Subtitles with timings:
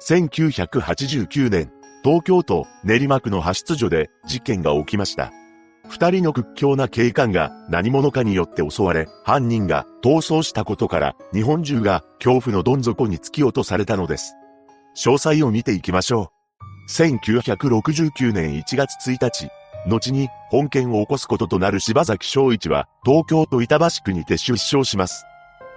[0.00, 1.72] 1989年、
[2.04, 5.32] 東京都練馬区の派出所で事件が起きました。
[5.88, 14.34] 二人の屈強な警官が何者かによって襲われ、犯人が逃走したことから、日本中が恐怖のどん底に突き落とされたのです。
[14.96, 16.30] 詳細を見ていきましょ
[16.88, 16.90] う。
[16.90, 19.48] 1969年1月1日、
[19.88, 25.24] 後に本件を起こすこととなる柴崎昭一は、東京都板橋区にて出生します。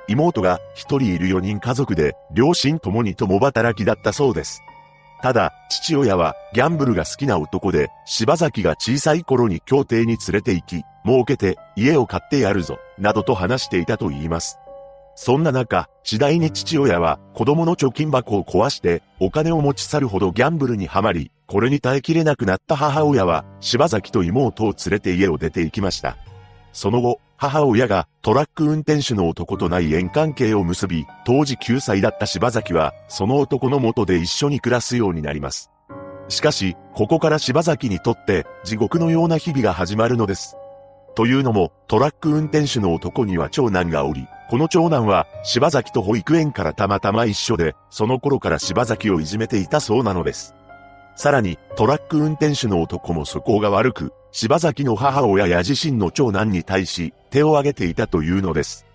[0.10, 4.62] 妹が一人いる4人家族で、両親ともに共働きだったそうです。
[5.22, 14.58] ただ、父親はギャンブルが好きな男で、柴崎が小さい頃に協定に連れて行き、儲けて家を買ってやるぞ、などと話していたと言います。
[15.16, 26.16] そんな中、次第に父親は子供の貯金箱を壊してお金を持ち去るほどギャンブルにはまり、これに耐えきれなくなった母親は柴崎と妹を連れて家を出て行きました。
[26.74, 35.72] その後、母親がトラック運転手の男と内縁関係を結び、当時9歳だった柴崎は、その男の元で一緒に暮らすようになります。
[36.28, 40.58] しかし、ここから柴崎にとって地獄のような日々が始まるのです。
[41.16, 50.56] というのも、トラック運転手の男には長男がおり、この長男は柴崎と保育園からたまたま一緒で、その頃から柴崎をいじめていたそうなのです。
[51.20, 58.86] さらに、トラック運転手の男も素行が悪く、柴崎の母親や自身の長男に対し手を挙げていたというのです。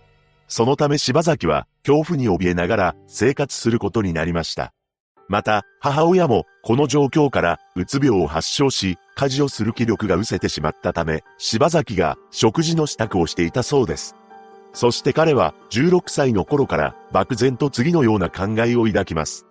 [0.48, 4.72] そのため柴崎は恐怖に怯えながら生活することになりました。
[5.28, 14.17] また、母親もこの状況からうつ病を発症し、家事をする気力が失せてしまったため、柴崎が食事の支度をしていたそうです。
[14.72, 19.45] そして彼は16歳の頃から漠然と次のような考えを抱きます。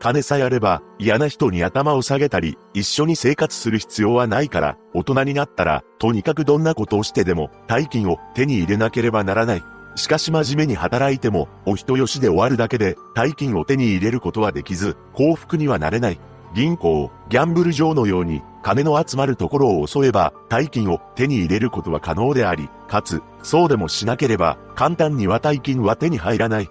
[0.00, 9.62] 金さえあれば嫌な人に頭を下げたり、一緒に生活する必要はないから、大人になったら、とにかくどんなことをしてでも、大金を手に入れなければならない。
[9.96, 16.20] しかし真面目に働いても、お人よしで終わるだけで、大金を手に入れることはできず、幸福にはなれない。
[16.54, 26.70] 銀行、ギャンブル場のように、金の集まるところを襲えば、大金を手に入れることは可能であり、かつ、そうでもしなければ、簡単には大金は手に入らない。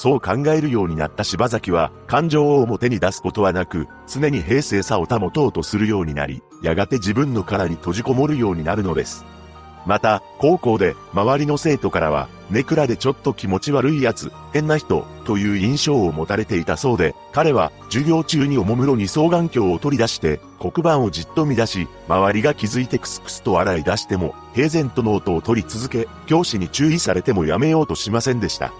[0.00, 9.24] そう考えるようになった柴崎は、感情を表に出すことはなく、常に平静さを保とうとするようになり、やがて自分の殻に閉じこもるようになるのです。
[9.86, 28.72] また、高校で、周りの生徒からは、ネクラでちょっと気持ち悪いやつ、変な人、という印象を持たれていたそうで、彼は、授業中におもむろに双眼鏡を取り出して、黒板をじっと見出し、周りが気づいてクスクスと笑い出しても、平然とノートを取り続け、教師に注意されてもやめようとしませんでした。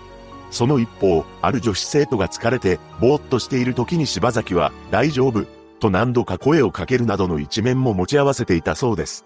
[0.50, 5.44] その一方、ある女子生徒が疲れて、ぼーっとしている時に柴崎は、大丈夫、
[5.78, 9.24] と何度か声をかけるなどの一面も持ち合わせていたそうです。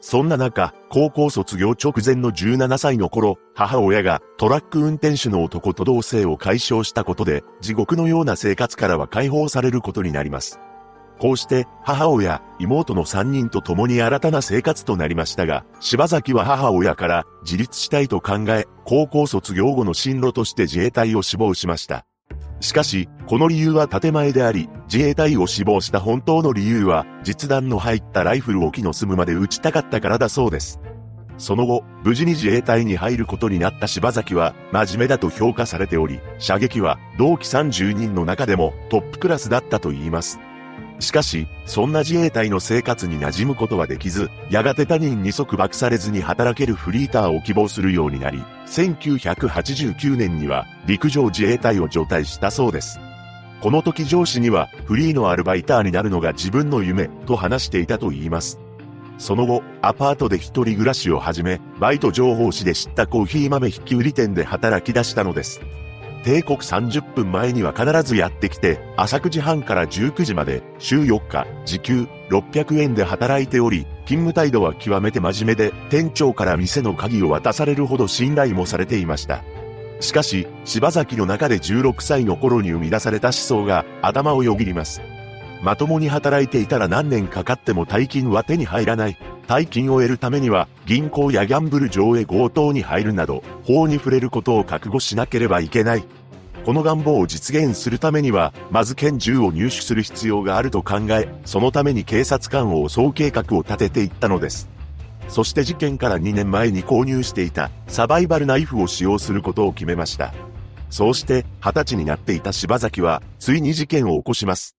[0.00, 10.60] そんな中、高校卒業直前の17歳の頃、母親がトラック運転手の男と同棲を解消したことで、地獄のような生活からは解放されることになります。
[11.18, 22.06] こうして母親、妹の3人と共に新たな生活となりましたが、柴崎は母親から自立したいと考え、高校卒業後の進路として自衛隊を志望しました。
[22.60, 30.80] しかし、この理由は建前であり、自衛隊を志望した本当の理由は、実弾の入ったライフルを木の住むまで撃ちたかったからだそうです。
[31.36, 40.40] その後、無事に自衛隊に入ることになった柴崎は、真面目だと評価されており、射撃は同期30人の中でもトップクラスだったと言います。
[41.00, 52.98] しかし、そんな自衛隊の生活に馴染むことはできず、やがて他人に束縛されずに働けるフリーターを希望するようになり、1989年には陸上自衛隊を除隊したそうです。
[53.60, 58.58] この時上司にはフリーのアルバイターになるのが自分の夢と話していたと言います。
[59.18, 65.60] その後、アパートで一人暮らしを始め、バイト情報誌で知ったコーヒー豆引き売り店で働き出したのです。
[66.24, 79.42] 帝国30分前には必ずやってきて、朝9時半から19時まで、週4日、時給600円で働いており、勤務態度は極めて真面目で、店長から店の鍵を渡されるほど信頼もされていました。
[80.00, 85.00] しかし、柴崎の中で16歳の頃に生み出された思想が頭をよぎります。
[85.62, 89.18] まともに働いていたら何年かかっても大金は手に入らない。
[89.48, 96.04] 大金を得るためには、銀行やギャンブル場へ強盗に入るなど、法に触れることを覚悟しなければいけない。
[96.66, 104.68] この願望を実現するためには、まず拳銃を入手する必要があると考え、そのために警察官を襲う計画を立てていったのです。
[105.28, 110.34] そして事件から2年前に購入していたサバイバルナイフを使用することを決めました。
[110.90, 114.76] そうして20歳になっていた柴崎は、ついに事件を起こします。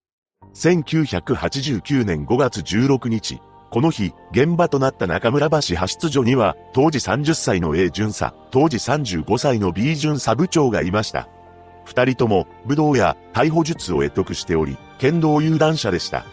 [0.53, 3.39] 1989年5月16日、
[3.69, 11.27] この日、現場となった中村橋派出所には、当時30歳の A 巡査、当時35歳の B 巡査部長がいました。
[11.85, 16.25] 二人とも武道や逮捕術を得得しており、剣道有段者でした。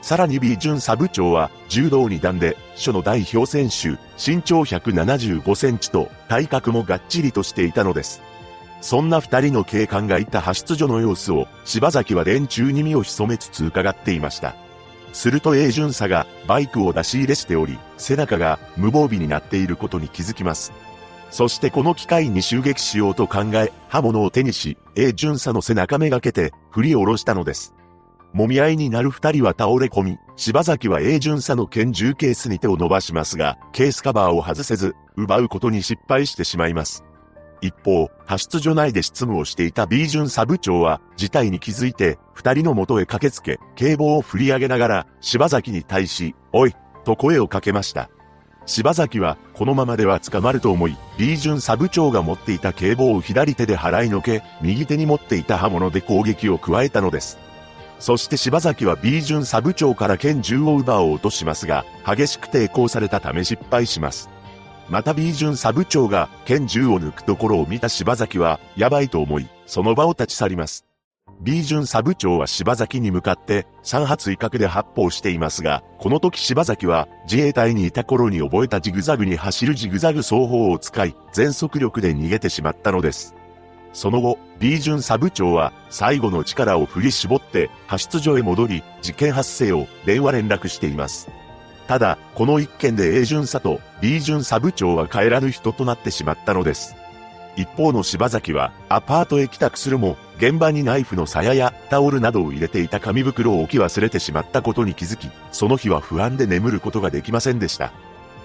[0.00, 8.22] さらに B 巡査部長は柔道二段で、書の代表選手、身長175センチと体格もがっちりとしていたのです。
[8.80, 14.54] そんな二人の警官がいた派出所の様子を柴崎は連中に身を潜めつつ伺っていました。
[15.12, 20.72] すると A 巡査がバイクを出し入れしており、背中が無防備になっていることに気づきます。
[21.30, 27.74] そしてこの機会に襲撃しようと考え、刃物を手にし、A 巡査の背中めがけて振り下ろしたのです。
[28.34, 37.04] 揉み合いになる二人は倒れ込み、柴崎は A 巡査の拳銃ケースに手を伸ばしますが、ケースカバーを外せず、奪うことに失敗してしまいます。
[37.60, 46.74] 一方、派出所内で執務をしていた B 巡査部長は、事態に気づいて、二人の元へ駆けつけ、警棒を振り上げながら、柴崎に対し、おい、
[47.04, 48.10] と声をかけました。
[48.66, 57.38] 柴崎は、このままでは捕まると思い、B 巡査部長が持っていた警棒を左手で払いのけ、右手に持っていた刃物で攻撃を加えたのです。
[57.98, 64.28] そして柴崎は B 巡査部長から拳銃を奪おうとしますが、激しく抵抗されたため失敗します。
[64.90, 70.86] また B 巡査部長が拳銃を抜くところを見た柴崎は、やばいと思い、その場を立ち去ります。
[71.40, 83.34] B 巡査部長は柴崎に向かって3発威嚇で発砲していますが、この時柴崎は自衛隊にいた頃に覚えたジグザグに走るジグザグ双方を使い、全速力で逃げてしまったのです。
[83.92, 91.28] その後、B 巡査部長は最後の力を振り絞って派出所へ戻り、事件発生を電話連絡しています。
[91.88, 96.94] ただ、この一件で A 巡査と B 巡査部長は帰らぬ人となってしまったのです。
[97.56, 107.90] 一方の柴崎はアパートへ帰宅するも、現場にナイフの鞘やタオルなどを入れていた紙袋を置き忘れてしまったことに気づき、その日は不安で眠ることができませんでした。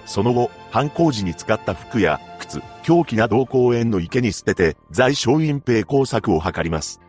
[0.06, 7.03] その後、犯行時に使った服や靴、凶器などを公園の池に捨てて、在小隠蔽工作を図ります。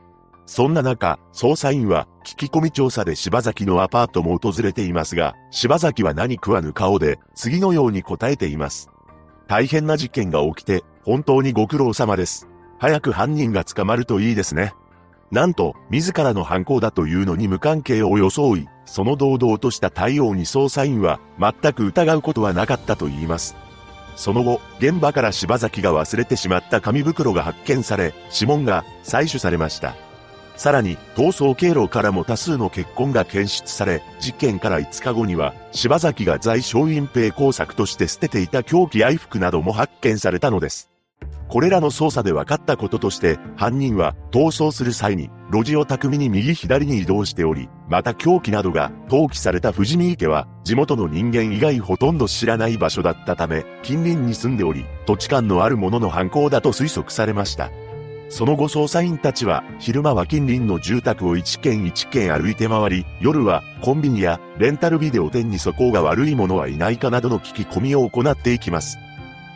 [0.46, 8.90] そんな中、捜査員は聞き込み調査で柴崎のアパートも訪れていますが、柴崎は何食わぬ顔で、次のように答えています。
[9.48, 12.48] 大変な事件が起きて、本当にご苦労様です。
[12.80, 14.74] 早く犯人が捕まるといいですね。
[15.32, 23.56] なんと、自らの犯行だというのに無関係を装い、その堂々とした対応に捜査員は全く疑うことはなかったと言います。
[24.16, 29.96] その後、現場から柴崎が忘れてしまった紙袋が発見され、指紋が採取されました。
[30.56, 40.90] さらに、逃走経路からも多数の血痕が検出され、事件から5日後には、柴崎が在小隠蔽工作として捨てていた凶器や衣服なども発見されたのです。
[41.48, 57.70] これらの捜査で分かったこととして、犯人は逃走する際に路地を巧みに右左に移動しており、また凶器などが投棄された富士見池は地元の人間以外ほとんど知らない場所だったため、近隣に住んでおり、土地勘のあるものの犯行だと推測されました。
[58.30, 68.98] その後捜査員たちは、昼間は近隣の住宅を一軒一軒歩いて回り、夜はコンビニやレンタルビデオ店に素行が悪い者はいないかなどの聞き込みを行っていきます。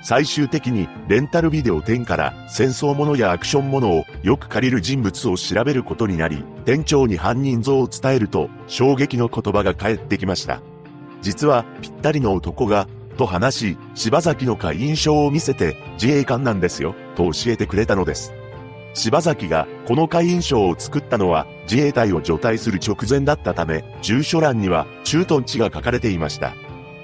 [0.01, 10.62] 最終的にレンタルビデオ店から戦争ものやアクションものをよく借りる人物を調べることになり、店長に犯人像を伝えると衝撃の言葉が返ってきました。
[11.22, 12.88] 実はぴったりの男が、
[13.18, 18.38] と話し、柴崎の会印象を見せて自衛官なんですよ、と教えてくれたのです。
[18.94, 26.53] 柴崎がこの会員証を作ったのは自衛隊を除隊する直前だったため、住所欄には駐屯地が書かれていました。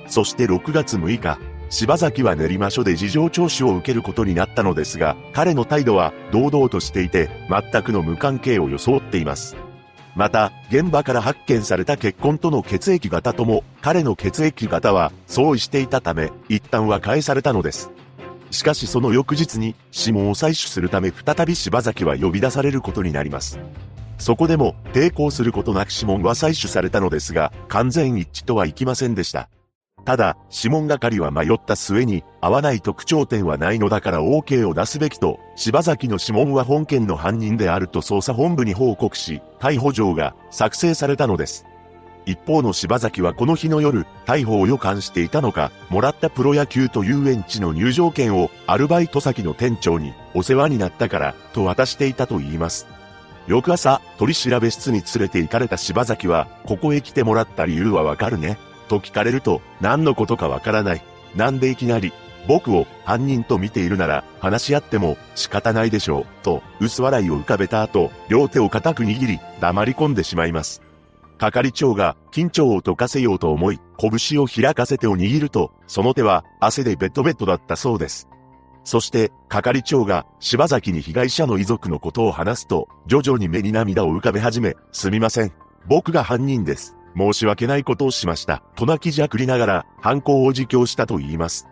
[0.08, 1.40] そして6月6日、
[1.70, 9.56] 柴崎は練馬署で事情聴取を受けることになったのですが、彼の態度は堂々としていて、全くの無関係を装っています。
[10.16, 17.92] また、現場から発見された血痕との血液型とも、彼の血液型は相違していたため、一旦は返されたのです。
[18.56, 23.60] しかしその翌日に指紋を採取するため再び柴崎は呼び出されることになります。
[24.18, 29.50] そこでも抵抗することなく指紋は採取されたのですが、完全一致とはいきませんでした。
[30.06, 41.66] ただ、指紋係は迷った末に、合わない特徴点はないのだから OK を出すべきと、柴崎の指紋は本件の犯人であると捜査本部に報告し、逮捕状が作成されたのです。
[42.26, 52.88] 一方の柴崎はこの日の夜、逮捕を予感していたのか、もらったプロ野球と遊園地の入場券をアルバイト先の店長にお世話になったからと渡していたと言います。
[53.48, 61.04] 翌朝、取調室に連れて行かれた柴崎は、ここへ来てもらった理由はわかるねと聞かれると、何のことかわからない。
[61.36, 62.12] なんでいきなり、
[62.48, 70.85] 僕を犯人と見ているなら話し合っても仕方ないでしょう、と薄笑いを浮かべた後、両手を固く握り、黙り込んでしまいます。
[71.38, 78.28] 係長が緊張を解かせようと思い、拳を開かせてを握ると、その手は汗でベトベトだったそうです。
[78.84, 85.52] そして、係長が柴崎に被害者の遺族のことを話すと、徐々に目に涙を浮かべ始め、すみません。
[85.88, 86.96] 僕が犯人です。
[87.18, 88.62] 申し訳ないことをしました。
[88.76, 91.68] と泣きじゃくりながら、犯行を自供したと言います。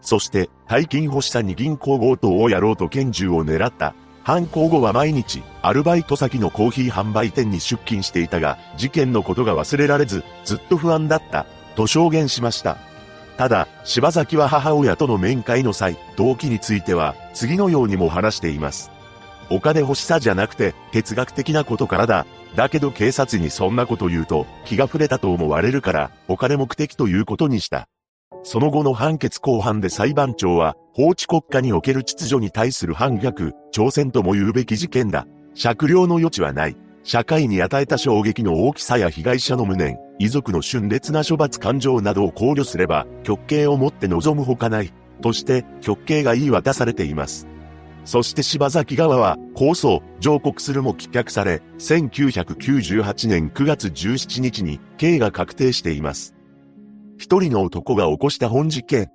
[0.00, 3.94] そして、大金欲しさに銀行強盗をやろうと拳銃を狙った。
[4.24, 12.76] 犯行後は毎日、アルバイト先のコーヒー販売店に出勤していたが、事件のことが忘れられず、ずっと不安だった、と証言しました。
[13.36, 18.92] ただ、柴崎は母親との面会の際、動機については、次のようにも話しています。
[19.50, 22.26] お金欲しさじゃなくて、哲学的なことからだ。
[22.54, 27.88] だけど警察にそんなこと言うと、気が触れたと思われるから、お金目的ということにした。
[28.42, 35.26] その後の判決公判で裁判長は、法治国家における秩序に対する反逆、挑戦とも言うべき事件だ。
[35.54, 36.76] 酌量の余地はない。
[37.04, 44.92] 社会に与えた衝撃の大きさや被害者の無念、遺族の峻烈な処罰感情などを考慮すれば、極刑をもって望むほかない。
[45.20, 47.46] として、極刑が言い渡されています。
[48.04, 56.34] そして柴崎側は、控訴、上告するも棄却され、1998年9月17日に、刑が確定しています。
[57.22, 59.08] 一人の男が起こした本事件。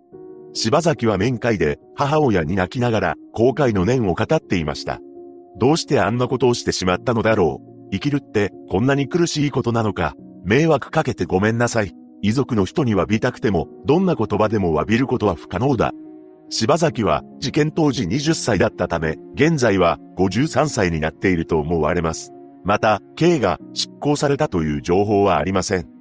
[0.54, 5.02] 柴崎は面会で、母親に泣きながら、後悔の念を語っていました。
[5.58, 7.90] どうしてあんなことをしてしまったのだろう。
[7.92, 10.16] 生きるってこんなに苦しいことなのか。
[10.46, 11.94] 迷惑かけてごめんなさい。
[12.22, 15.92] 遺族の人に詫びたくても、どんな言葉でも詫びることは不可能だ。
[16.50, 22.32] 柴崎は事件当時20歳だったため、現在は53歳になっていると思われます。
[22.64, 25.97] また、刑が執行されたという情報はありません。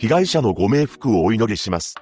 [0.00, 1.94] 被害者のご冥福をお祈りします。